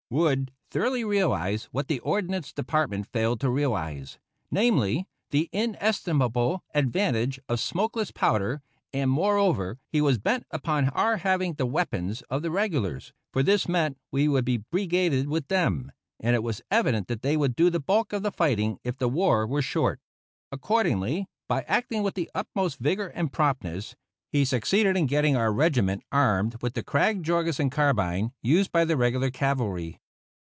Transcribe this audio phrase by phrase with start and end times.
[0.13, 4.17] Wood thoroughly realized what the Ordnance Department failed to realize,
[4.51, 8.61] namely, the inestimable advantage of smokeless powder;
[8.91, 13.69] and, moreover, he was bent upon our having the weapons of the regulars, for this
[13.69, 17.55] meant that we would be brigaded with them, and it was evident that they would
[17.55, 20.01] do the bulk of the fighting if the war were short.
[20.51, 23.95] Accordingly, by acting with the utmost vigor and promptness,
[24.29, 28.97] he succeeded in getting our regiment armed with the Krag Jorgensen carbine used by the
[28.97, 29.99] regular cavalry.